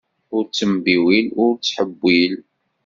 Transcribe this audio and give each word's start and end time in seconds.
Ur 0.35 0.43
ttembiwil, 0.45 1.27
ur 1.43 1.51
ttḥewwil! 1.55 2.33